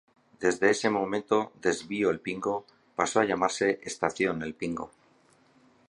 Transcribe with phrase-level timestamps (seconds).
[0.43, 2.65] Desde ese momento, "Desvío El Pingo"
[2.95, 4.89] pasó a llamarse "Estación El Pingo".